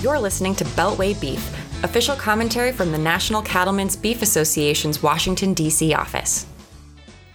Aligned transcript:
You're 0.00 0.18
listening 0.18 0.54
to 0.54 0.64
Beltway 0.64 1.20
Beef, 1.20 1.46
official 1.84 2.16
commentary 2.16 2.72
from 2.72 2.90
the 2.90 2.96
National 2.96 3.42
Cattlemen's 3.42 3.96
Beef 3.96 4.22
Association's 4.22 5.02
Washington, 5.02 5.52
D.C. 5.52 5.92
office. 5.92 6.46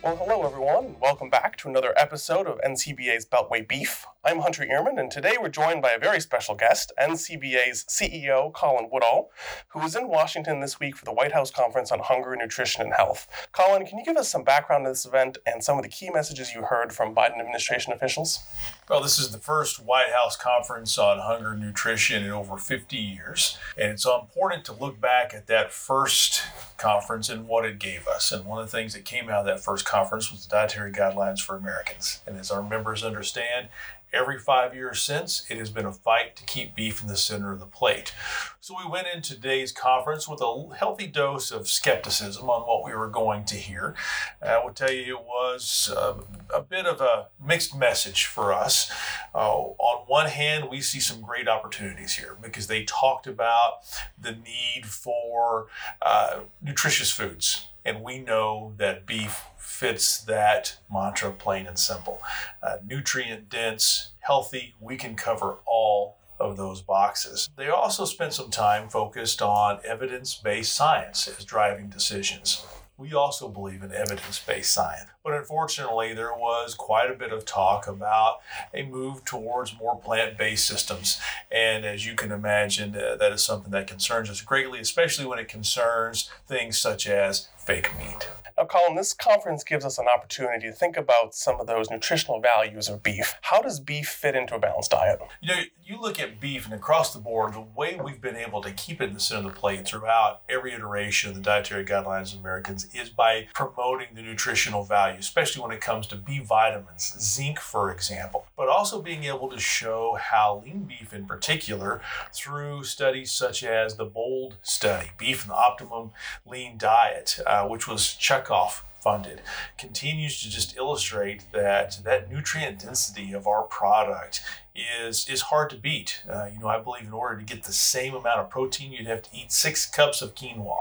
Well, 0.06 0.18
hello 0.18 0.46
everyone. 0.46 0.98
Welcome 1.02 1.32
back 1.32 1.58
to 1.58 1.68
another 1.68 1.92
episode 1.98 2.46
of 2.46 2.62
NCBA's 2.62 3.26
Beltway 3.26 3.68
Beef. 3.68 4.06
I'm 4.24 4.40
Hunter 4.40 4.64
Ihrman, 4.64 5.00
and 5.00 5.10
today 5.10 5.34
we're 5.40 5.50
joined 5.50 5.82
by 5.82 5.94
a 5.94 6.00
very 6.00 6.20
special 6.20 6.54
guest, 6.54 6.92
NCBA's 7.00 7.86
CEO, 7.86 8.54
Colin 8.54 8.90
Woodall, 8.92 9.32
who 9.70 9.80
was 9.80 9.96
in 9.96 10.08
Washington 10.08 10.60
this 10.60 10.80
week 10.80 10.96
for 10.96 11.06
the 11.06 11.14
White 11.14 11.32
House 11.32 11.50
Conference 11.50 11.92
on 11.92 12.00
Hunger, 12.00 12.36
Nutrition, 12.36 12.84
and 12.84 12.94
Health. 12.94 13.28
Colin, 13.52 13.86
can 13.86 13.98
you 13.98 14.06
give 14.06 14.16
us 14.16 14.30
some 14.30 14.44
background 14.44 14.86
on 14.86 14.92
this 14.92 15.08
event 15.08 15.40
and 15.48 15.64
some 15.64 15.78
of 15.78 15.84
the 15.84 15.90
key 15.90 16.12
messages 16.12 16.54
you 16.54 16.62
heard 16.62 16.94
from 16.94 17.16
Biden 17.16 17.40
administration 17.40 17.92
officials? 17.92 18.44
Well, 18.88 19.02
this 19.02 19.18
is 19.18 19.32
the 19.32 19.40
first 19.40 19.84
White 19.84 20.12
House 20.14 20.36
conference 20.36 21.00
on 21.00 21.18
hunger 21.18 21.56
nutrition 21.56 22.24
in 22.24 22.30
over 22.30 22.58
50 22.58 22.96
years. 22.96 23.58
And 23.76 23.92
it's 23.92 24.06
important 24.06 24.66
to 24.66 24.74
look 24.74 25.02
back 25.02 25.34
at 25.34 25.48
that 25.48 25.72
first 25.72 26.44
conference 26.78 27.30
and 27.30 27.48
what 27.48 27.66
it 27.66 27.80
gave 27.80 28.08
us. 28.08 28.32
And 28.32 28.46
one 28.46 28.60
of 28.60 28.70
the 28.70 28.78
things 28.78 28.94
that 28.94 29.06
came 29.06 29.30
out 29.30 29.40
of 29.42 29.46
that 29.48 29.60
first 29.60 29.86
conference 29.86 29.95
was 30.02 30.46
the 30.46 30.50
dietary 30.50 30.92
guidelines 30.92 31.40
for 31.40 31.56
Americans. 31.56 32.22
And 32.26 32.38
as 32.38 32.52
our 32.52 32.64
members 32.64 33.04
understand, 33.04 33.70
Every 34.16 34.40
five 34.40 34.74
years 34.74 35.02
since, 35.02 35.46
it 35.50 35.58
has 35.58 35.70
been 35.70 35.86
a 35.86 35.92
fight 35.92 36.38
to 36.38 36.46
keep 36.46 36.74
beef 36.74 37.02
in 37.02 37.08
the 37.08 37.18
center 37.18 37.52
of 37.52 37.60
the 37.60 37.66
plate. 37.66 38.14
So 38.62 38.74
we 38.78 38.90
went 38.90 39.08
into 39.14 39.34
today's 39.34 39.74
conference 39.74 40.26
with 40.26 40.40
a 40.40 40.74
healthy 40.74 41.06
dose 41.06 41.52
of 41.52 41.68
skepticism 41.68 42.50
on 42.50 42.62
what 42.62 42.86
we 42.86 42.96
were 42.96 43.10
going 43.10 43.44
to 43.46 43.56
hear. 43.56 43.94
I 44.42 44.64
will 44.64 44.72
tell 44.72 44.92
you, 44.92 45.18
it 45.18 45.24
was 45.26 45.94
uh, 45.94 46.14
a 46.54 46.62
bit 46.62 46.86
of 46.86 47.02
a 47.02 47.28
mixed 47.46 47.76
message 47.76 48.26
for 48.26 48.54
us. 48.54 48.90
Uh, 49.34 49.54
on 49.54 50.06
one 50.08 50.28
hand, 50.28 50.70
we 50.70 50.80
see 50.80 51.02
some 51.02 51.20
great 51.20 51.50
opportunities 51.50 52.14
here 52.14 52.38
because 52.42 52.68
they 52.68 52.86
talked 52.86 53.28
about 53.28 53.80
the 54.18 54.32
need 54.32 54.86
for 54.86 55.68
uh, 56.02 56.40
nutritious 56.62 57.12
foods. 57.12 57.68
And 57.86 58.02
we 58.02 58.18
know 58.18 58.74
that 58.78 59.06
beef 59.06 59.44
fits 59.58 60.18
that 60.24 60.78
mantra 60.92 61.32
plain 61.32 61.68
and 61.68 61.78
simple. 61.78 62.22
Uh, 62.64 62.78
nutrient 62.86 63.50
dense, 63.50 64.12
healthy, 64.22 64.74
we 64.80 64.98
can 64.98 65.16
cover 65.16 65.58
all 65.66 66.18
of 66.40 66.58
those 66.58 66.82
boxes. 66.82 67.50
They 67.56 67.70
also 67.70 68.06
spent 68.06 68.34
some 68.34 68.50
time 68.50 68.90
focused 68.90 69.42
on 69.42 69.80
evidence 69.86 70.36
based 70.36 70.74
science 70.74 71.28
as 71.28 71.46
driving 71.46 71.90
decisions. 71.90 72.66
We 72.98 73.14
also 73.14 73.50
believe 73.50 73.84
in 73.84 73.92
evidence 73.92 74.40
based 74.40 74.72
science. 74.72 75.10
But 75.24 75.34
unfortunately, 75.34 76.14
there 76.14 76.34
was 76.34 76.76
quite 76.76 77.12
a 77.12 77.16
bit 77.16 77.34
of 77.34 77.46
talk 77.46 77.88
about 77.88 78.40
a 78.74 78.84
move 78.84 79.26
towards 79.26 79.78
more 79.78 79.98
plant 79.98 80.38
based 80.38 80.66
systems. 80.66 81.20
And 81.52 81.84
as 81.86 82.06
you 82.06 82.16
can 82.16 82.32
imagine, 82.32 82.96
uh, 82.96 83.16
that 83.18 83.32
is 83.32 83.44
something 83.44 83.72
that 83.72 83.88
concerns 83.88 84.30
us 84.30 84.42
greatly, 84.42 84.80
especially 84.80 85.26
when 85.26 85.40
it 85.40 85.48
concerns 85.48 86.30
things 86.48 86.78
such 86.78 87.08
as 87.08 87.50
fake 87.58 87.90
meat. 87.98 88.30
Now, 88.58 88.64
Colin, 88.64 88.96
this 88.96 89.12
conference 89.12 89.66
gives 89.66 89.84
us 89.84 89.98
an 89.98 90.08
opportunity 90.08 90.68
to 90.68 90.72
think 90.72 90.96
about 90.96 91.36
some 91.36 91.60
of 91.60 91.68
those 91.68 91.90
nutritional 91.90 92.40
values 92.40 92.88
of 92.88 93.04
beef. 93.04 93.36
How 93.42 93.62
does 93.62 93.82
beef 93.82 94.08
fit 94.08 94.34
into 94.34 94.56
a 94.56 94.60
balanced 94.60 94.92
diet? 94.92 95.20
You 95.42 95.54
know, 95.54 95.62
you 95.84 96.00
look 96.00 96.22
at 96.22 96.40
beef 96.40 96.64
and 96.64 96.74
across 96.74 97.12
the 97.12 97.20
board, 97.20 97.54
the 97.54 97.66
way 97.76 98.00
we've 98.02 98.22
been 98.22 98.38
able 98.38 98.62
to 98.62 98.72
keep 98.72 99.02
it 99.02 99.10
in 99.10 99.14
the 99.14 99.20
center 99.20 99.50
of 99.50 99.54
the 99.54 99.60
plate 99.60 99.86
throughout 99.86 100.42
every 100.48 100.74
iteration 100.74 101.30
of 101.30 101.36
the 101.36 101.42
dietary 101.42 101.84
guidelines 101.84 102.34
of 102.34 102.40
Americans 102.40 102.88
is 102.94 103.10
by 103.10 103.48
promoting 103.54 104.08
the 104.16 104.22
nutritional 104.22 104.84
value, 104.84 105.20
especially 105.20 105.62
when 105.62 105.72
it 105.72 105.82
comes 105.82 106.08
to 106.08 106.16
B 106.16 106.40
vitamins, 106.40 107.14
zinc, 107.20 107.60
for 107.60 107.92
example, 107.92 108.48
but 108.56 108.70
also 108.70 109.02
being 109.02 109.26
able 109.26 109.50
to 109.50 109.60
show 109.60 110.18
how 110.20 110.64
lean 110.66 110.84
beef 110.84 111.14
in 111.14 111.26
particular, 111.26 112.00
through 112.34 112.86
studies 112.86 113.34
such 113.34 113.66
as 113.66 113.98
the 113.98 114.06
BOLD 114.06 114.56
study, 114.62 115.10
Beef 115.18 115.42
and 115.42 115.52
the 115.52 115.56
Optimum 115.56 116.12
Lean 116.46 116.78
Diet, 116.78 117.40
uh, 117.46 117.68
which 117.68 117.86
was 117.86 118.14
Chuck 118.14 118.45
checkoff 118.46 118.82
funded 119.00 119.42
continues 119.78 120.42
to 120.42 120.50
just 120.50 120.76
illustrate 120.78 121.44
that 121.52 122.00
that 122.04 122.32
nutrient 122.32 122.80
density 122.80 123.34
of 123.34 123.46
our 123.48 123.64
product 123.64 124.42
is 124.76 125.28
is 125.30 125.44
hard 125.44 125.70
to 125.70 125.78
beat. 125.78 126.22
Uh, 126.30 126.48
you 126.52 126.60
know, 126.60 126.68
I 126.68 126.80
believe 126.80 127.06
in 127.06 127.14
order 127.14 127.38
to 127.38 127.46
get 127.46 127.64
the 127.64 127.74
same 127.74 128.14
amount 128.14 128.40
of 128.40 128.50
protein, 128.50 128.92
you'd 128.92 129.08
have 129.08 129.24
to 129.24 129.30
eat 129.34 129.52
six 129.52 129.86
cups 129.86 130.22
of 130.22 130.36
quinoa. 130.36 130.76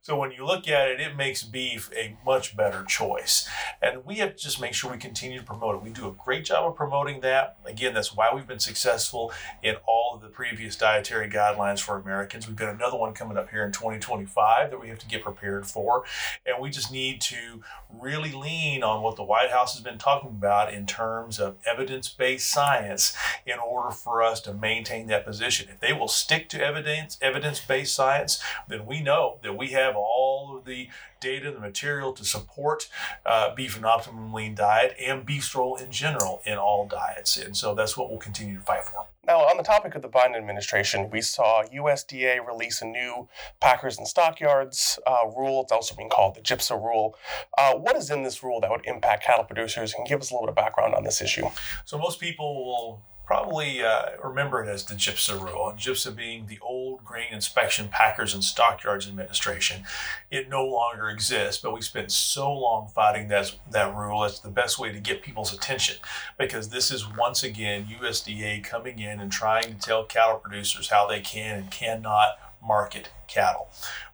So 0.00 0.16
when 0.16 0.32
you 0.32 0.44
look 0.44 0.66
at 0.68 0.90
it, 0.90 1.00
it 1.00 1.16
makes 1.16 1.42
beef 1.42 1.90
a 1.96 2.16
much 2.24 2.56
better 2.56 2.84
choice. 2.84 3.48
And 3.82 4.04
we 4.04 4.16
have 4.16 4.36
to 4.36 4.42
just 4.42 4.60
make 4.60 4.74
sure 4.74 4.90
we 4.90 4.98
continue 4.98 5.38
to 5.38 5.44
promote 5.44 5.76
it. 5.76 5.82
We 5.82 5.90
do 5.90 6.08
a 6.08 6.12
great 6.12 6.44
job 6.44 6.66
of 6.68 6.76
promoting 6.76 7.20
that. 7.20 7.58
Again, 7.64 7.94
that's 7.94 8.14
why 8.14 8.34
we've 8.34 8.46
been 8.46 8.58
successful 8.58 9.32
in 9.62 9.76
all 9.86 10.12
of 10.14 10.22
the 10.22 10.28
previous 10.28 10.76
dietary 10.76 11.28
guidelines 11.28 11.80
for 11.80 11.96
Americans. 11.96 12.46
We've 12.46 12.56
got 12.56 12.74
another 12.74 12.96
one 12.96 13.12
coming 13.12 13.36
up 13.36 13.50
here 13.50 13.64
in 13.64 13.72
2025 13.72 14.70
that 14.70 14.80
we 14.80 14.88
have 14.88 14.98
to 15.00 15.06
get 15.06 15.22
prepared 15.22 15.66
for. 15.66 16.04
And 16.46 16.56
we 16.60 16.70
just 16.70 16.90
need 16.90 17.20
to 17.22 17.62
really 17.92 18.32
lean 18.32 18.82
on 18.82 19.02
what 19.02 19.16
the 19.16 19.22
White 19.22 19.50
House 19.50 19.74
has 19.74 19.82
been 19.82 19.98
talking 19.98 20.30
about 20.30 20.72
in 20.72 20.86
terms 20.86 21.38
of 21.38 21.56
evidence 21.66 22.08
based 22.08 22.50
science 22.50 23.14
in 23.46 23.58
order 23.58 23.90
for 23.90 24.22
us 24.22 24.40
to 24.42 24.54
maintain 24.54 25.06
that 25.08 25.24
position. 25.24 25.68
If 25.70 25.80
they 25.80 25.92
will 25.92 26.08
stick 26.08 26.48
to 26.50 26.64
evidence 26.64 27.18
evidence 27.20 27.60
based 27.60 27.94
science, 27.94 28.42
then 28.68 28.86
we 28.86 29.02
know 29.02 29.38
that 29.42 29.56
we 29.56 29.68
have 29.68 29.96
all 29.96 30.56
of 30.56 30.64
the 30.64 30.88
data, 31.20 31.50
the 31.50 31.58
material 31.58 32.12
to 32.12 32.24
support 32.24 32.88
uh, 33.24 33.54
beef 33.54 33.76
and 33.76 33.86
optimum 33.86 34.32
lean 34.32 34.54
diet 34.54 34.94
and 35.00 35.24
beef 35.24 35.44
stroll 35.44 35.76
in 35.76 35.90
general 35.90 36.42
in 36.44 36.58
all 36.58 36.86
diets. 36.86 37.36
And 37.38 37.56
so 37.56 37.74
that's 37.74 37.96
what 37.96 38.10
we'll 38.10 38.18
continue 38.18 38.56
to 38.56 38.60
fight 38.60 38.84
for. 38.84 39.06
Now, 39.26 39.38
on 39.38 39.56
the 39.56 39.62
topic 39.62 39.94
of 39.94 40.02
the 40.02 40.08
Biden 40.08 40.36
administration, 40.36 41.08
we 41.10 41.22
saw 41.22 41.64
USDA 41.64 42.46
release 42.46 42.82
a 42.82 42.84
new 42.84 43.26
Packers 43.58 43.96
and 43.96 44.06
Stockyards 44.06 44.98
uh, 45.06 45.26
rule. 45.34 45.62
It's 45.62 45.72
also 45.72 45.94
being 45.94 46.10
called 46.10 46.34
the 46.34 46.42
GIPSA 46.42 46.76
rule. 46.76 47.16
Uh, 47.56 47.72
what 47.72 47.96
is 47.96 48.10
in 48.10 48.22
this 48.22 48.42
rule 48.42 48.60
that 48.60 48.70
would 48.70 48.84
impact 48.84 49.24
cattle 49.24 49.44
producers? 49.44 49.94
And 49.94 50.06
give 50.06 50.20
us 50.20 50.30
a 50.30 50.34
little 50.34 50.46
bit 50.46 50.50
of 50.50 50.56
background 50.56 50.94
on 50.94 51.04
this 51.04 51.22
issue. 51.22 51.46
So, 51.86 51.96
most 51.96 52.20
people 52.20 52.66
will 52.66 53.02
probably 53.24 53.82
uh, 53.82 54.10
remember 54.22 54.62
it 54.62 54.68
as 54.68 54.84
the 54.84 54.94
GIPSA 54.94 55.40
rule, 55.40 55.72
GIPSA 55.76 56.14
being 56.14 56.46
the 56.46 56.58
old 56.60 57.04
Grain 57.04 57.32
Inspection 57.32 57.88
Packers 57.88 58.34
and 58.34 58.44
Stockyards 58.44 59.08
Administration. 59.08 59.84
It 60.30 60.48
no 60.48 60.64
longer 60.64 61.08
exists, 61.08 61.62
but 61.62 61.72
we 61.72 61.80
spent 61.80 62.12
so 62.12 62.52
long 62.52 62.88
fighting 62.88 63.28
that, 63.28 63.54
that 63.70 63.94
rule. 63.94 64.24
It's 64.24 64.40
the 64.40 64.50
best 64.50 64.78
way 64.78 64.92
to 64.92 65.00
get 65.00 65.22
people's 65.22 65.54
attention 65.54 65.96
because 66.38 66.68
this 66.68 66.90
is 66.90 67.08
once 67.16 67.42
again 67.42 67.86
USDA 68.00 68.62
coming 68.62 68.98
in 68.98 69.20
and 69.20 69.32
trying 69.32 69.64
to 69.64 69.78
tell 69.78 70.04
cattle 70.04 70.36
producers 70.36 70.88
how 70.88 71.06
they 71.06 71.20
can 71.20 71.58
and 71.58 71.70
cannot 71.70 72.38
market 72.66 73.10
cattle. 73.26 73.68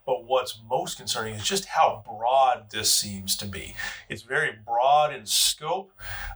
But 0.05 0.25
what's 0.25 0.59
most 0.67 0.97
concerning 0.97 1.35
is 1.35 1.43
just 1.43 1.65
how 1.65 2.03
broad 2.05 2.71
this 2.71 2.91
seems 2.91 3.35
to 3.37 3.45
be. 3.45 3.75
It's 4.09 4.23
very 4.23 4.51
broad 4.65 5.13
in 5.13 5.25
scope, 5.25 5.91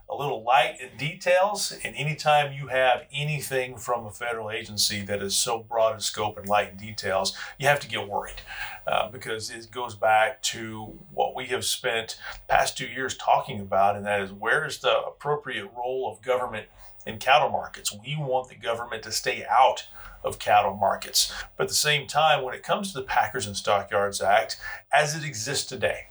a 0.08 0.14
little 0.14 0.44
light 0.44 0.78
in 0.80 0.96
details, 0.96 1.76
and 1.84 1.94
anytime 1.96 2.52
you 2.52 2.68
have 2.68 3.06
anything 3.12 3.76
from 3.76 4.06
a 4.06 4.10
federal 4.10 4.50
agency 4.50 5.02
that 5.02 5.20
is 5.20 5.36
so 5.36 5.58
broad 5.58 5.94
in 5.94 6.00
scope 6.00 6.38
and 6.38 6.48
light 6.48 6.70
in 6.70 6.76
details, 6.76 7.36
you 7.58 7.66
have 7.66 7.80
to 7.80 7.88
get 7.88 8.08
worried 8.08 8.40
uh, 8.86 9.10
because 9.10 9.50
it 9.50 9.70
goes 9.70 9.94
back 9.94 10.40
to 10.42 10.98
what 11.12 11.34
we 11.34 11.46
have 11.46 11.64
spent 11.64 12.18
past 12.48 12.78
two 12.78 12.86
years 12.86 13.16
talking 13.16 13.60
about, 13.60 13.96
and 13.96 14.06
that 14.06 14.20
is 14.20 14.32
where 14.32 14.64
is 14.64 14.78
the 14.78 14.96
appropriate 15.00 15.68
role 15.76 16.10
of 16.10 16.22
government 16.24 16.66
in 17.06 17.18
cattle 17.18 17.48
markets. 17.48 17.96
We 18.04 18.16
want 18.18 18.48
the 18.48 18.56
government 18.56 19.02
to 19.04 19.12
stay 19.12 19.46
out 19.48 19.86
of 20.24 20.38
cattle 20.38 20.74
markets. 20.74 21.32
But 21.56 21.64
at 21.64 21.68
the 21.68 21.74
same 21.74 22.06
time, 22.06 22.42
when 22.42 22.54
it 22.54 22.62
comes 22.62 22.92
to 22.92 22.98
the 22.98 23.06
Packers 23.06 23.46
and 23.46 23.56
Stockyards 23.56 24.20
Act, 24.20 24.58
as 24.92 25.14
it 25.14 25.24
exists 25.24 25.66
today, 25.66 26.08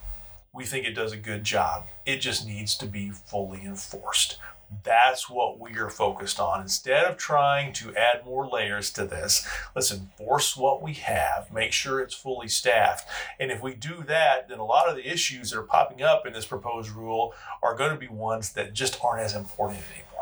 we 0.53 0.63
think 0.63 0.85
it 0.85 0.93
does 0.93 1.11
a 1.11 1.17
good 1.17 1.43
job. 1.43 1.85
It 2.05 2.21
just 2.21 2.47
needs 2.47 2.75
to 2.77 2.85
be 2.85 3.09
fully 3.09 3.61
enforced. 3.63 4.37
That's 4.83 5.29
what 5.29 5.59
we 5.59 5.77
are 5.77 5.89
focused 5.89 6.39
on. 6.39 6.61
Instead 6.61 7.05
of 7.05 7.17
trying 7.17 7.71
to 7.73 7.95
add 7.95 8.25
more 8.25 8.47
layers 8.47 8.91
to 8.93 9.05
this, 9.05 9.47
let's 9.75 9.91
enforce 9.91 10.57
what 10.57 10.81
we 10.81 10.93
have, 10.93 11.53
make 11.53 11.71
sure 11.71 11.99
it's 11.99 12.15
fully 12.15 12.47
staffed. 12.47 13.07
And 13.39 13.51
if 13.51 13.61
we 13.61 13.75
do 13.75 14.03
that, 14.07 14.49
then 14.49 14.59
a 14.59 14.65
lot 14.65 14.89
of 14.89 14.95
the 14.95 15.07
issues 15.07 15.51
that 15.51 15.59
are 15.59 15.63
popping 15.63 16.01
up 16.01 16.25
in 16.25 16.33
this 16.33 16.47
proposed 16.47 16.89
rule 16.91 17.33
are 17.61 17.75
going 17.75 17.91
to 17.91 17.99
be 17.99 18.07
ones 18.07 18.53
that 18.53 18.73
just 18.73 18.97
aren't 19.03 19.21
as 19.21 19.35
important 19.35 19.81
anymore. 19.93 20.14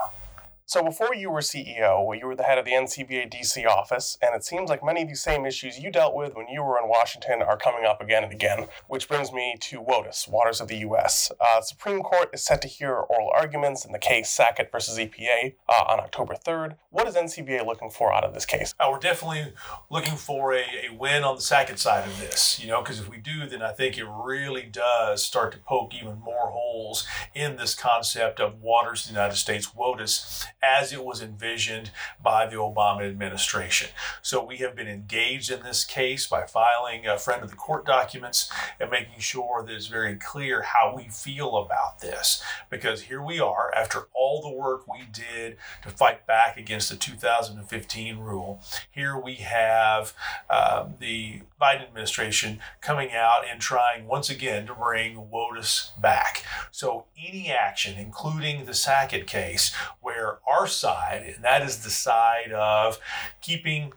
So 0.74 0.84
before 0.84 1.14
you 1.14 1.30
were 1.30 1.42
CEO, 1.42 2.20
you 2.20 2.26
were 2.26 2.36
the 2.36 2.42
head 2.42 2.58
of 2.58 2.66
the 2.66 2.72
NCBA 2.72 3.32
DC 3.32 3.64
office, 3.68 4.18
and 4.24 4.34
it 4.34 4.44
seems 4.44 4.72
like 4.72 4.84
many 4.84 5.04
of 5.04 5.08
these 5.08 5.22
same 5.22 5.46
issues 5.46 5.78
you 5.78 5.92
dealt 5.92 6.16
with 6.16 6.34
when 6.34 6.48
you 6.48 6.64
were 6.64 6.80
in 6.80 6.90
Washington 6.90 7.44
are 7.44 7.58
coming 7.58 7.86
up 7.86 8.02
again 8.02 8.24
and 8.24 8.34
again. 8.34 8.66
Which 8.88 9.08
brings 9.08 9.32
me 9.32 9.56
to 9.60 9.80
WOTUS, 9.80 10.28
Waters 10.28 10.60
of 10.60 10.70
the 10.70 10.78
U.S. 10.78 11.32
Uh, 11.40 11.62
Supreme 11.62 12.02
Court 12.02 12.32
is 12.34 12.44
set 12.44 12.60
to 12.64 12.68
hear 12.68 12.96
oral 12.96 13.30
arguments 13.36 13.86
in 13.86 13.92
the 13.92 14.00
case 14.00 14.32
Sackett 14.32 14.72
versus 14.72 14.98
EPA 14.98 15.54
uh, 15.70 15.84
on 15.90 16.00
October 16.00 16.34
3rd. 16.34 16.78
What 16.90 17.08
is 17.08 17.14
NCBA 17.14 17.68
looking 17.68 17.92
for 17.92 18.12
out 18.12 18.24
of 18.24 18.34
this 18.34 18.48
case? 18.48 18.74
Uh, 18.80 18.88
we're 18.90 18.98
definitely 18.98 19.54
looking 19.92 20.16
for 20.16 20.56
a, 20.56 20.64
a 20.90 20.96
win 20.98 21.24
on 21.24 21.36
the 21.36 21.42
Sackett 21.44 21.78
side 21.78 22.08
of 22.08 22.20
this, 22.20 22.60
you 22.60 22.68
know, 22.68 22.82
because 22.82 23.00
if 23.00 23.08
we 23.08 23.18
do, 23.18 23.46
then 23.46 23.62
I 23.62 23.74
think 23.74 23.96
it 23.96 24.08
really 24.08 24.64
does 24.64 25.24
start 25.24 25.52
to 25.52 25.60
poke 25.60 25.94
even 25.94 26.20
more 26.20 26.50
holes 26.50 27.06
in 27.36 27.58
this 27.58 27.76
concept 27.76 28.40
of 28.40 28.60
Waters 28.60 29.02
of 29.02 29.10
the 29.10 29.14
United 29.14 29.36
States, 29.36 29.70
WOTUS, 29.78 30.48
as 30.64 30.94
it 30.94 31.04
was 31.04 31.22
envisioned 31.22 31.92
by 32.22 32.48
the 32.48 32.56
Obama 32.56 33.08
administration. 33.08 33.90
So 34.22 34.44
we 34.44 34.58
have 34.58 34.76
been 34.76 34.88
engaged 34.88 35.52
in 35.52 35.62
this 35.62 35.84
case 35.84 36.26
by 36.26 36.46
filing 36.46 37.06
a 37.06 37.18
friend 37.18 37.44
of 37.44 37.50
the 37.50 37.56
court 37.56 37.86
documents 37.86 38.52
and 38.80 38.90
making 38.90 39.20
sure 39.20 39.64
that 39.64 39.74
it's 39.74 39.88
very 39.88 40.16
clear 40.16 40.62
how 40.62 40.94
we 40.96 41.10
feel 41.10 41.58
about 41.58 42.00
this. 42.00 42.42
Because 42.70 43.04
here 43.04 43.22
we 43.22 43.40
are, 43.40 43.74
after 43.76 44.08
all 44.14 44.42
the 44.42 44.50
work 44.50 44.88
we 44.88 45.04
did 45.12 45.58
to 45.84 45.90
fight 45.90 46.26
back 46.26 46.58
against 46.58 46.90
the 46.90 46.96
2015 46.96 48.18
rule, 48.20 48.62
here 48.90 49.18
we 49.18 49.36
have 49.36 50.14
uh, 50.50 50.86
the 51.00 51.42
Biden 51.62 51.88
administration 51.88 52.60
coming 52.82 53.12
out 53.14 53.44
and 53.50 53.60
trying 53.62 54.06
once 54.06 54.30
again 54.30 54.68
to 54.68 54.74
bring 54.74 55.16
WOTUS 55.32 56.00
back. 56.02 56.44
So 56.72 57.06
any 57.18 57.50
action, 57.50 57.98
including 57.98 58.66
the 58.66 58.74
Sackett 58.74 59.28
case, 59.28 59.74
where 60.02 60.40
our 60.48 60.53
side, 60.68 61.34
and 61.36 61.44
that 61.44 61.62
is 61.64 61.84
the 61.84 61.90
side 61.90 62.52
of 62.52 63.00
keeping 63.42 63.94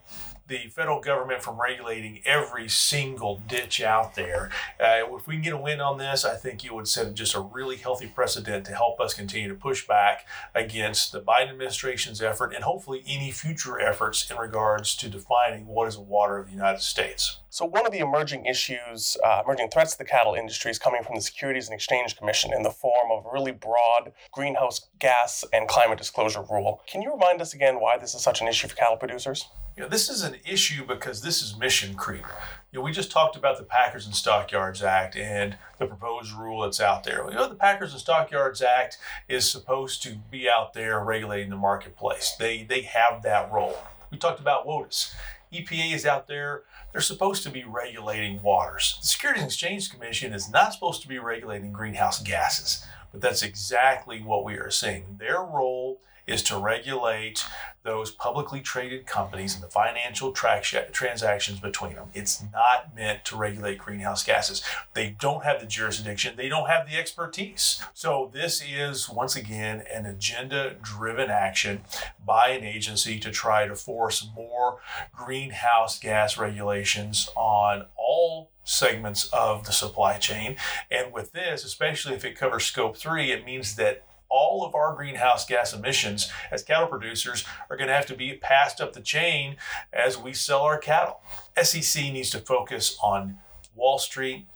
the 0.48 0.68
federal 0.68 1.00
government 1.00 1.42
from 1.42 1.60
regulating 1.60 2.20
every 2.24 2.68
single 2.68 3.40
ditch 3.48 3.80
out 3.80 4.14
there. 4.14 4.50
Uh, 4.80 5.16
if 5.16 5.26
we 5.26 5.34
can 5.34 5.42
get 5.42 5.52
a 5.52 5.58
win 5.58 5.80
on 5.80 5.98
this, 5.98 6.24
I 6.24 6.36
think 6.36 6.64
it 6.64 6.72
would 6.72 6.86
set 6.86 7.14
just 7.14 7.34
a 7.34 7.40
really 7.40 7.76
healthy 7.76 8.06
precedent 8.06 8.64
to 8.66 8.74
help 8.74 9.00
us 9.00 9.14
continue 9.14 9.48
to 9.48 9.54
push 9.54 9.86
back 9.86 10.26
against 10.54 11.12
the 11.12 11.20
Biden 11.20 11.50
administration's 11.50 12.22
effort 12.22 12.54
and 12.54 12.64
hopefully 12.64 13.02
any 13.06 13.30
future 13.30 13.80
efforts 13.80 14.30
in 14.30 14.36
regards 14.36 14.94
to 14.96 15.08
defining 15.08 15.66
what 15.66 15.88
is 15.88 15.96
a 15.96 16.00
water 16.00 16.38
of 16.38 16.46
the 16.46 16.52
United 16.52 16.80
States. 16.80 17.40
So, 17.50 17.64
one 17.64 17.86
of 17.86 17.92
the 17.92 18.00
emerging 18.00 18.44
issues, 18.44 19.16
uh, 19.24 19.42
emerging 19.44 19.70
threats 19.70 19.92
to 19.92 19.98
the 19.98 20.04
cattle 20.04 20.34
industry 20.34 20.70
is 20.70 20.78
coming 20.78 21.02
from 21.02 21.14
the 21.14 21.22
Securities 21.22 21.68
and 21.68 21.74
Exchange 21.74 22.16
Commission 22.16 22.52
in 22.52 22.62
the 22.62 22.70
form 22.70 23.10
of 23.10 23.24
a 23.24 23.32
really 23.32 23.52
broad 23.52 24.12
greenhouse 24.30 24.88
gas 24.98 25.44
and 25.52 25.66
climate 25.66 25.98
disclosure 25.98 26.44
rule. 26.50 26.82
Can 26.86 27.02
you 27.02 27.10
remind 27.12 27.40
us 27.40 27.54
again 27.54 27.80
why 27.80 27.96
this 27.96 28.14
is 28.14 28.20
such 28.20 28.42
an 28.42 28.48
issue 28.48 28.68
for 28.68 28.76
cattle 28.76 28.96
producers? 28.96 29.46
You 29.76 29.82
know, 29.82 29.90
this 29.90 30.08
is 30.08 30.22
an 30.22 30.36
issue 30.46 30.86
because 30.86 31.20
this 31.20 31.42
is 31.42 31.58
mission 31.58 31.96
creep. 31.96 32.24
You 32.72 32.78
know, 32.78 32.82
we 32.82 32.92
just 32.92 33.10
talked 33.10 33.36
about 33.36 33.58
the 33.58 33.64
Packers 33.64 34.06
and 34.06 34.14
Stockyards 34.14 34.82
Act 34.82 35.16
and 35.16 35.58
the 35.78 35.84
proposed 35.84 36.32
rule 36.32 36.62
that's 36.62 36.80
out 36.80 37.04
there. 37.04 37.26
You 37.28 37.34
know, 37.34 37.46
the 37.46 37.56
Packers 37.56 37.92
and 37.92 38.00
Stockyards 38.00 38.62
Act 38.62 38.96
is 39.28 39.50
supposed 39.50 40.02
to 40.04 40.16
be 40.30 40.48
out 40.48 40.72
there 40.72 41.04
regulating 41.04 41.50
the 41.50 41.56
marketplace. 41.56 42.34
They 42.38 42.62
they 42.62 42.82
have 42.82 43.22
that 43.24 43.52
role. 43.52 43.76
We 44.10 44.16
talked 44.16 44.40
about 44.40 44.66
WOTUS. 44.66 45.12
EPA 45.52 45.94
is 45.94 46.06
out 46.06 46.26
there. 46.26 46.62
They're 46.92 47.02
supposed 47.02 47.42
to 47.42 47.50
be 47.50 47.64
regulating 47.64 48.42
waters. 48.42 48.96
The 49.02 49.08
Securities 49.08 49.42
and 49.42 49.50
Exchange 49.50 49.90
Commission 49.90 50.32
is 50.32 50.50
not 50.50 50.72
supposed 50.72 51.02
to 51.02 51.08
be 51.08 51.18
regulating 51.18 51.70
greenhouse 51.70 52.22
gases, 52.22 52.82
but 53.12 53.20
that's 53.20 53.42
exactly 53.42 54.22
what 54.22 54.42
we 54.42 54.54
are 54.54 54.70
seeing. 54.70 55.16
Their 55.18 55.42
role 55.42 56.00
is 56.26 56.42
to 56.42 56.58
regulate 56.58 57.44
those 57.84 58.10
publicly 58.10 58.60
traded 58.60 59.06
companies 59.06 59.54
and 59.54 59.62
the 59.62 59.68
financial 59.68 60.32
tra- 60.32 60.60
transactions 60.90 61.60
between 61.60 61.94
them. 61.94 62.08
It's 62.14 62.42
not 62.52 62.94
meant 62.96 63.24
to 63.26 63.36
regulate 63.36 63.78
greenhouse 63.78 64.24
gases. 64.24 64.62
They 64.94 65.14
don't 65.20 65.44
have 65.44 65.60
the 65.60 65.66
jurisdiction, 65.66 66.34
they 66.36 66.48
don't 66.48 66.68
have 66.68 66.88
the 66.90 66.96
expertise. 66.96 67.82
So, 67.94 68.30
this 68.34 68.60
is 68.60 69.08
once 69.08 69.36
again 69.36 69.84
an 69.92 70.04
agenda 70.04 70.74
driven 70.82 71.30
action 71.30 71.82
by 72.24 72.48
an 72.48 72.64
agency 72.64 73.20
to 73.20 73.30
try 73.30 73.68
to 73.68 73.76
force 73.76 74.28
more 74.34 74.78
greenhouse 75.14 75.98
gas 75.98 76.36
regulations 76.36 77.30
on 77.36 77.86
all 77.96 78.50
segments 78.64 79.30
of 79.32 79.64
the 79.64 79.72
supply 79.72 80.18
chain. 80.18 80.56
And 80.90 81.12
with 81.12 81.32
this, 81.32 81.64
especially 81.64 82.14
if 82.14 82.24
it 82.24 82.36
covers 82.36 82.64
scope 82.64 82.96
three, 82.96 83.30
it 83.30 83.46
means 83.46 83.76
that 83.76 84.05
all 84.28 84.64
of 84.64 84.74
our 84.74 84.94
greenhouse 84.94 85.46
gas 85.46 85.72
emissions 85.72 86.30
as 86.50 86.62
cattle 86.62 86.88
producers 86.88 87.44
are 87.70 87.76
going 87.76 87.88
to 87.88 87.94
have 87.94 88.06
to 88.06 88.16
be 88.16 88.34
passed 88.34 88.80
up 88.80 88.92
the 88.92 89.00
chain 89.00 89.56
as 89.92 90.18
we 90.18 90.32
sell 90.32 90.62
our 90.62 90.78
cattle. 90.78 91.20
SEC 91.62 92.04
needs 92.04 92.30
to 92.30 92.38
focus 92.38 92.98
on 93.02 93.38
Wall 93.74 93.98
Street, 93.98 94.46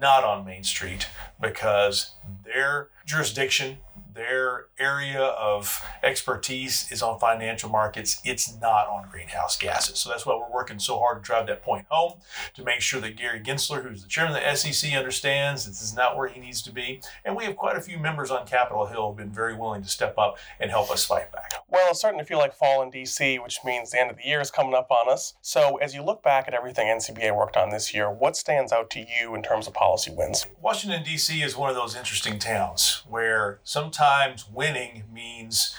not 0.00 0.24
on 0.24 0.44
Main 0.44 0.64
Street, 0.64 1.08
because 1.40 2.14
their 2.44 2.88
jurisdiction 3.04 3.78
their 4.16 4.66
area 4.78 5.22
of 5.22 5.84
expertise 6.02 6.90
is 6.90 7.02
on 7.02 7.20
financial 7.20 7.68
markets. 7.68 8.20
It's 8.24 8.58
not 8.60 8.88
on 8.88 9.08
greenhouse 9.10 9.56
gases. 9.56 9.98
So 9.98 10.08
that's 10.08 10.24
why 10.24 10.34
we're 10.34 10.52
working 10.52 10.78
so 10.78 10.98
hard 10.98 11.22
to 11.22 11.26
drive 11.26 11.46
that 11.48 11.62
point 11.62 11.86
home 11.90 12.14
to 12.54 12.64
make 12.64 12.80
sure 12.80 13.00
that 13.02 13.16
Gary 13.16 13.40
Gensler, 13.40 13.86
who's 13.86 14.02
the 14.02 14.08
chairman 14.08 14.34
of 14.34 14.42
the 14.42 14.56
SEC, 14.56 14.94
understands 14.94 15.66
this 15.66 15.82
is 15.82 15.94
not 15.94 16.16
where 16.16 16.28
he 16.28 16.40
needs 16.40 16.62
to 16.62 16.72
be. 16.72 17.02
And 17.24 17.36
we 17.36 17.44
have 17.44 17.56
quite 17.56 17.76
a 17.76 17.80
few 17.80 17.98
members 17.98 18.30
on 18.30 18.46
Capitol 18.46 18.86
Hill 18.86 19.02
who 19.02 19.08
have 19.08 19.16
been 19.16 19.30
very 19.30 19.54
willing 19.54 19.82
to 19.82 19.88
step 19.88 20.16
up 20.16 20.38
and 20.58 20.70
help 20.70 20.90
us 20.90 21.04
fight 21.04 21.30
back. 21.30 21.52
Well, 21.68 21.90
it's 21.90 21.98
starting 21.98 22.18
to 22.18 22.24
feel 22.24 22.38
like 22.38 22.54
fall 22.54 22.82
in 22.82 22.90
DC, 22.90 23.42
which 23.42 23.58
means 23.64 23.90
the 23.90 24.00
end 24.00 24.10
of 24.10 24.16
the 24.16 24.26
year 24.26 24.40
is 24.40 24.50
coming 24.50 24.74
up 24.74 24.90
on 24.90 25.10
us. 25.10 25.34
So 25.42 25.76
as 25.76 25.94
you 25.94 26.02
look 26.02 26.22
back 26.22 26.48
at 26.48 26.54
everything 26.54 26.86
NCBA 26.86 27.36
worked 27.36 27.58
on 27.58 27.68
this 27.68 27.92
year, 27.92 28.10
what 28.10 28.34
stands 28.34 28.72
out 28.72 28.88
to 28.90 29.00
you 29.00 29.34
in 29.34 29.42
terms 29.42 29.66
of 29.66 29.74
policy 29.74 30.10
wins? 30.10 30.46
Washington, 30.62 31.02
D.C. 31.04 31.42
is 31.42 31.54
one 31.54 31.68
of 31.68 31.76
those 31.76 31.94
interesting 31.94 32.38
towns 32.38 33.02
where 33.08 33.60
sometimes 33.62 34.05
winning 34.52 35.04
means 35.12 35.74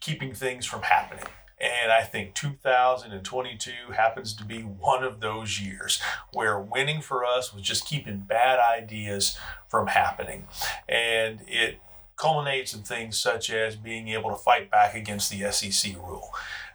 keeping 0.00 0.34
things 0.34 0.66
from 0.66 0.82
happening. 0.82 1.24
And 1.60 1.92
I 1.92 2.02
think 2.02 2.34
2022 2.34 3.92
happens 3.92 4.34
to 4.34 4.44
be 4.44 4.62
one 4.62 5.04
of 5.04 5.20
those 5.20 5.60
years 5.60 6.02
where 6.32 6.58
winning 6.58 7.00
for 7.00 7.24
us 7.24 7.54
was 7.54 7.62
just 7.62 7.86
keeping 7.86 8.18
bad 8.18 8.58
ideas 8.58 9.38
from 9.68 9.86
happening. 9.86 10.48
And 10.88 11.40
it 11.46 11.80
culminates 12.16 12.74
in 12.74 12.82
things 12.82 13.16
such 13.16 13.48
as 13.48 13.76
being 13.76 14.08
able 14.08 14.30
to 14.30 14.36
fight 14.36 14.72
back 14.72 14.94
against 14.94 15.30
the 15.30 15.50
SEC 15.52 15.94
rule. 15.96 16.30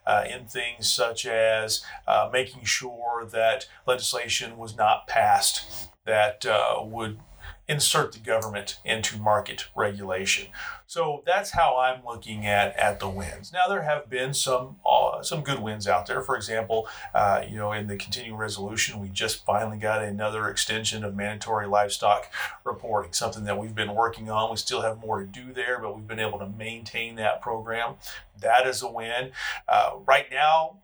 Uh, 0.06 0.24
in 0.30 0.46
things 0.46 0.90
such 0.90 1.26
as 1.26 1.84
uh, 2.08 2.30
making 2.32 2.64
sure 2.64 3.28
that 3.30 3.68
legislation 3.86 4.58
was 4.58 4.78
not 4.78 5.06
passed 5.06 5.90
that 6.06 6.46
uh, 6.46 6.82
would 6.82 7.20
insert 7.68 8.14
the 8.14 8.20
government 8.20 8.80
into 8.86 9.18
market 9.18 9.68
regulation. 9.76 10.48
So 10.86 11.22
that's 11.26 11.52
how 11.52 11.78
I'm 11.78 12.06
looking 12.06 12.46
at, 12.46 12.78
at 12.78 13.00
the 13.00 13.10
wins. 13.10 13.52
Now 13.52 13.68
there 13.68 13.82
have 13.82 14.10
been 14.10 14.34
some 14.34 14.78
uh, 14.86 15.22
some 15.22 15.42
good 15.42 15.60
wins 15.60 15.88
out 15.88 16.06
there. 16.06 16.22
For 16.22 16.36
example, 16.36 16.88
uh, 17.14 17.44
you 17.48 17.58
know 17.58 17.74
in 17.74 17.88
the 17.88 17.98
continuing 17.98 18.40
resolution, 18.40 19.02
we 19.02 19.10
just 19.10 19.46
finally 19.46 19.78
got 19.78 20.02
another 20.02 20.48
extension 20.48 21.04
of 21.04 21.16
mandatory 21.16 21.68
livestock 21.68 22.32
reporting, 22.64 23.12
something 23.12 23.44
that 23.44 23.58
we've 23.58 23.76
been 23.76 23.96
working 23.96 24.30
on. 24.30 24.50
We 24.50 24.58
still 24.58 24.82
have 24.82 25.00
more 25.00 25.20
to 25.20 25.26
do 25.26 25.52
there, 25.54 25.80
but 25.80 25.96
we've 25.96 26.08
been 26.08 26.20
able 26.20 26.40
to 26.40 26.48
maintain 26.48 27.16
that 27.16 27.42
program. 27.42 27.96
That 28.40 28.66
is 28.66 28.82
a 28.82 28.90
win. 28.90 29.32
Uh, 29.68 29.98
right 30.06 30.28
now, 30.32 30.78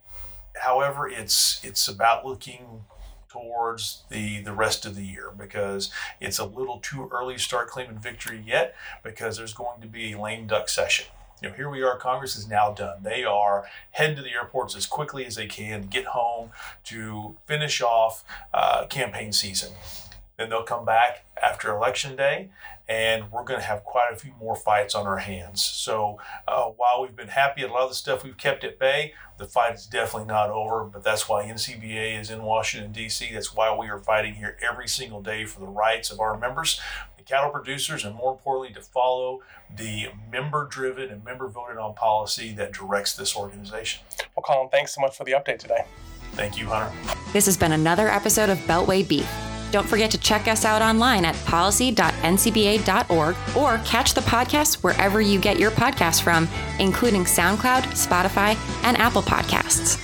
however, 0.61 1.07
it's 1.07 1.63
it's 1.63 1.87
about 1.87 2.25
looking 2.25 2.83
towards 3.33 4.03
the 4.09 4.41
the 4.41 4.53
rest 4.53 4.85
of 4.85 4.95
the 4.95 5.03
year 5.03 5.31
because 5.35 5.89
it's 6.21 6.37
a 6.37 6.45
little 6.45 6.79
too 6.79 7.09
early 7.11 7.33
to 7.33 7.39
start 7.39 7.67
claiming 7.67 7.97
victory 7.97 8.41
yet 8.45 8.75
because 9.01 9.37
there's 9.37 9.53
going 9.53 9.81
to 9.81 9.87
be 9.87 10.13
a 10.13 10.21
lame 10.21 10.45
duck 10.45 10.69
session. 10.69 11.07
You 11.41 11.49
know, 11.49 11.55
here 11.55 11.69
we 11.69 11.81
are. 11.81 11.97
Congress 11.97 12.37
is 12.37 12.47
now 12.47 12.71
done. 12.71 13.03
They 13.03 13.23
are 13.25 13.65
heading 13.91 14.15
to 14.15 14.21
the 14.21 14.31
airports 14.31 14.77
as 14.77 14.85
quickly 14.85 15.25
as 15.25 15.35
they 15.35 15.47
can 15.47 15.87
get 15.87 16.05
home 16.05 16.51
to 16.85 17.35
finish 17.45 17.81
off 17.81 18.23
uh, 18.53 18.85
campaign 18.85 19.33
season. 19.33 19.73
Then 20.37 20.49
they'll 20.49 20.63
come 20.63 20.83
back 20.83 21.25
after 21.41 21.69
election 21.69 22.15
day, 22.15 22.49
and 22.87 23.31
we're 23.31 23.43
going 23.43 23.59
to 23.59 23.65
have 23.65 23.83
quite 23.83 24.09
a 24.11 24.15
few 24.15 24.33
more 24.39 24.55
fights 24.55 24.95
on 24.95 25.05
our 25.05 25.19
hands. 25.19 25.63
So 25.63 26.19
uh, 26.47 26.65
while 26.65 27.01
we've 27.01 27.15
been 27.15 27.27
happy 27.27 27.61
at 27.61 27.69
a 27.69 27.73
lot 27.73 27.83
of 27.83 27.89
the 27.89 27.95
stuff 27.95 28.23
we've 28.23 28.37
kept 28.37 28.63
at 28.63 28.79
bay, 28.79 29.13
the 29.37 29.45
fight 29.45 29.75
is 29.75 29.85
definitely 29.85 30.27
not 30.27 30.49
over. 30.49 30.83
But 30.85 31.03
that's 31.03 31.29
why 31.29 31.45
NCBA 31.45 32.19
is 32.19 32.29
in 32.31 32.43
Washington 32.43 32.91
D.C. 32.91 33.31
That's 33.31 33.55
why 33.55 33.75
we 33.75 33.89
are 33.89 33.99
fighting 33.99 34.35
here 34.35 34.57
every 34.67 34.87
single 34.87 35.21
day 35.21 35.45
for 35.45 35.59
the 35.59 35.67
rights 35.67 36.11
of 36.11 36.19
our 36.19 36.37
members, 36.37 36.79
the 37.17 37.23
cattle 37.23 37.51
producers, 37.51 38.03
and 38.03 38.15
more 38.15 38.31
importantly, 38.33 38.73
to 38.73 38.81
follow 38.81 39.41
the 39.75 40.07
member-driven 40.31 41.09
and 41.09 41.23
member-voted-on 41.23 41.93
policy 41.93 42.53
that 42.53 42.73
directs 42.73 43.15
this 43.15 43.35
organization. 43.35 44.03
Well, 44.35 44.43
Colin, 44.43 44.69
thanks 44.69 44.95
so 44.95 45.01
much 45.01 45.15
for 45.15 45.23
the 45.23 45.33
update 45.33 45.59
today. 45.59 45.85
Thank 46.33 46.57
you, 46.57 46.65
Hunter. 46.65 46.91
This 47.31 47.45
has 47.45 47.55
been 47.55 47.73
another 47.73 48.09
episode 48.09 48.49
of 48.49 48.57
Beltway 48.59 49.07
Beef. 49.07 49.29
Don't 49.73 49.89
forget 49.89 50.11
to 50.11 50.19
check 50.19 50.47
us 50.47 50.65
out 50.65 50.83
online 50.83 51.25
at 51.25 51.35
policy.ncba.org 51.45 53.35
or 53.57 53.77
catch 53.79 54.13
the 54.13 54.21
podcast 54.21 54.83
wherever 54.83 55.19
you 55.19 55.39
get 55.39 55.57
your 55.57 55.71
podcasts 55.71 56.21
from, 56.21 56.47
including 56.79 57.23
SoundCloud, 57.23 57.81
Spotify, 57.95 58.55
and 58.83 58.95
Apple 58.97 59.23
Podcasts. 59.23 60.02